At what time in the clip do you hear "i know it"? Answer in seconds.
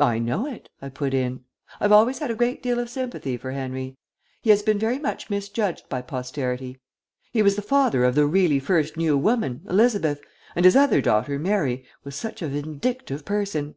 0.00-0.68